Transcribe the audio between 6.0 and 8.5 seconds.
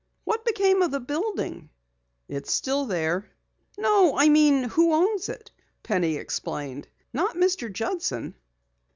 explained. "Not Mr. Judson?"